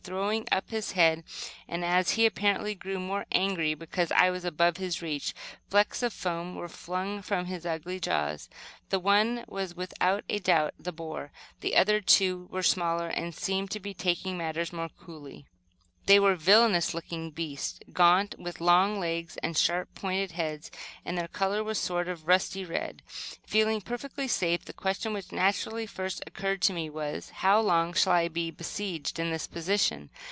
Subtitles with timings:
[0.03, 1.23] throwing up his head
[1.67, 5.35] and, as he apparently grew more angry because I was above his reach,
[5.69, 8.49] flecks of foam were flung from the ugly jaws.
[8.89, 11.31] This one was, without a doubt, the boar.
[11.59, 15.45] The other two were smaller, and seemed to be taking matters more coolly.
[16.07, 20.71] They were villainous looking beasts, gaunt, with long legs and sharp, pointed heads;
[21.05, 23.03] and their color was a sort of rusty red.
[23.45, 28.13] Feeling perfectly safe, the question which naturally first occurred to me was, "how long shall
[28.13, 30.09] I be besieged in this position?"